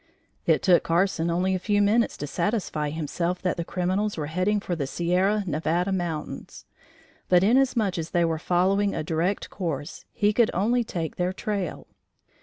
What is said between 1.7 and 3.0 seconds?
minutes to satisfy